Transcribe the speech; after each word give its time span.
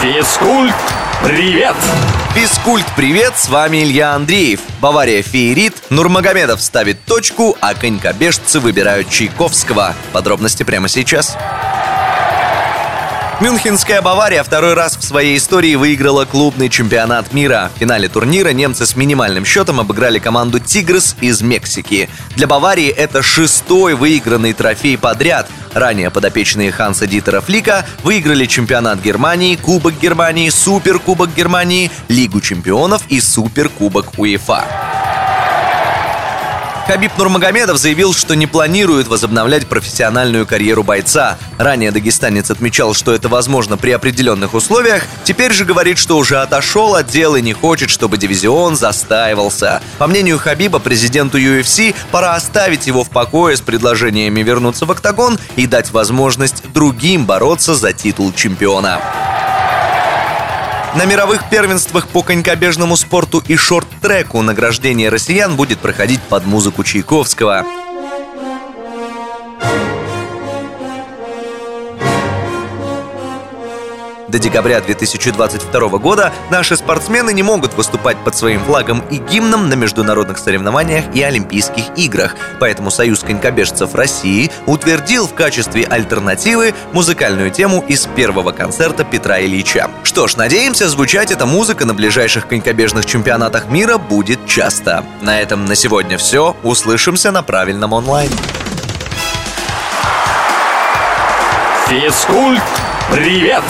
Физкульт, 0.00 0.74
привет! 1.22 1.76
Физкульт, 2.34 2.86
привет, 2.96 3.36
с 3.36 3.50
вами 3.50 3.82
Илья 3.82 4.14
Андреев. 4.14 4.60
Бавария 4.80 5.20
феерит, 5.20 5.74
Нурмагомедов 5.90 6.62
ставит 6.62 7.04
точку, 7.04 7.54
а 7.60 7.74
конькобежцы 7.74 8.60
выбирают 8.60 9.10
Чайковского. 9.10 9.94
Подробности 10.14 10.62
прямо 10.62 10.88
сейчас. 10.88 11.36
Мюнхенская 13.40 14.02
Бавария 14.02 14.42
второй 14.42 14.74
раз 14.74 14.98
в 14.98 15.02
своей 15.02 15.38
истории 15.38 15.74
выиграла 15.74 16.26
клубный 16.26 16.68
чемпионат 16.68 17.32
мира. 17.32 17.70
В 17.74 17.78
финале 17.78 18.06
турнира 18.06 18.50
немцы 18.50 18.84
с 18.84 18.96
минимальным 18.96 19.46
счетом 19.46 19.80
обыграли 19.80 20.18
команду 20.18 20.58
«Тигрес» 20.58 21.16
из 21.22 21.40
Мексики. 21.40 22.10
Для 22.36 22.46
Баварии 22.46 22.88
это 22.88 23.22
шестой 23.22 23.94
выигранный 23.94 24.52
трофей 24.52 24.98
подряд. 24.98 25.48
Ранее 25.72 26.10
подопечные 26.10 26.70
Ханса 26.70 27.06
Дитера 27.06 27.40
Флика 27.40 27.86
выиграли 28.02 28.44
чемпионат 28.44 29.00
Германии, 29.00 29.56
Кубок 29.56 29.98
Германии, 29.98 30.50
Суперкубок 30.50 31.34
Германии, 31.34 31.90
Лигу 32.08 32.42
чемпионов 32.42 33.04
и 33.08 33.22
Суперкубок 33.22 34.18
УЕФА. 34.18 34.66
Хабиб 36.90 37.16
Нурмагомедов 37.16 37.78
заявил, 37.78 38.12
что 38.12 38.34
не 38.34 38.48
планирует 38.48 39.06
возобновлять 39.06 39.68
профессиональную 39.68 40.44
карьеру 40.44 40.82
бойца. 40.82 41.38
Ранее 41.56 41.92
дагестанец 41.92 42.50
отмечал, 42.50 42.94
что 42.94 43.14
это 43.14 43.28
возможно 43.28 43.76
при 43.76 43.92
определенных 43.92 44.54
условиях. 44.54 45.04
Теперь 45.22 45.52
же 45.52 45.64
говорит, 45.64 45.98
что 45.98 46.16
уже 46.18 46.38
отошел 46.38 46.96
от 46.96 47.06
дела 47.06 47.36
и 47.36 47.42
не 47.42 47.52
хочет, 47.52 47.90
чтобы 47.90 48.18
дивизион 48.18 48.74
застаивался. 48.74 49.80
По 49.98 50.08
мнению 50.08 50.40
Хабиба, 50.40 50.80
президенту 50.80 51.38
UFC 51.38 51.94
пора 52.10 52.34
оставить 52.34 52.88
его 52.88 53.04
в 53.04 53.10
покое 53.10 53.56
с 53.56 53.60
предложениями 53.60 54.42
вернуться 54.42 54.84
в 54.84 54.90
октагон 54.90 55.38
и 55.54 55.68
дать 55.68 55.92
возможность 55.92 56.64
другим 56.72 57.24
бороться 57.24 57.76
за 57.76 57.92
титул 57.92 58.32
чемпиона. 58.32 59.00
На 60.96 61.04
мировых 61.04 61.48
первенствах 61.48 62.08
по 62.08 62.22
конькобежному 62.22 62.96
спорту 62.96 63.42
и 63.46 63.56
шорт-треку 63.56 64.42
награждение 64.42 65.08
россиян 65.08 65.54
будет 65.54 65.78
проходить 65.78 66.20
под 66.20 66.46
музыку 66.46 66.82
Чайковского. 66.82 67.64
До 74.30 74.38
декабря 74.38 74.80
2022 74.80 75.98
года 75.98 76.32
наши 76.50 76.76
спортсмены 76.76 77.32
не 77.32 77.42
могут 77.42 77.74
выступать 77.74 78.16
под 78.18 78.36
своим 78.36 78.60
флагом 78.60 79.02
и 79.10 79.16
гимном 79.16 79.68
на 79.68 79.74
международных 79.74 80.38
соревнованиях 80.38 81.12
и 81.12 81.20
Олимпийских 81.20 81.86
играх. 81.96 82.36
Поэтому 82.60 82.92
Союз 82.92 83.24
конькобежцев 83.24 83.92
России 83.96 84.52
утвердил 84.66 85.26
в 85.26 85.34
качестве 85.34 85.84
альтернативы 85.84 86.74
музыкальную 86.92 87.50
тему 87.50 87.84
из 87.88 88.06
первого 88.06 88.52
концерта 88.52 89.02
Петра 89.02 89.40
Ильича. 89.40 89.90
Что 90.04 90.28
ж, 90.28 90.36
надеемся, 90.36 90.88
звучать 90.88 91.32
эта 91.32 91.44
музыка 91.44 91.84
на 91.84 91.92
ближайших 91.92 92.46
конькобежных 92.46 93.06
чемпионатах 93.06 93.66
мира 93.66 93.98
будет 93.98 94.46
часто. 94.46 95.04
На 95.22 95.40
этом 95.40 95.64
на 95.64 95.74
сегодня 95.74 96.18
все. 96.18 96.54
Услышимся 96.62 97.32
на 97.32 97.42
правильном 97.42 97.92
онлайн. 97.92 98.30
Физкульт, 101.88 102.62
привет! 103.10 103.64